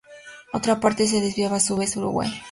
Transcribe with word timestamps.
Otra 0.51 0.79
parte 0.79 1.05
se 1.05 1.21
desviaba 1.21 1.57
a 1.57 1.59
su 1.59 1.77
vez 1.77 1.95
a 1.95 1.99
Uruguay. 1.99 2.33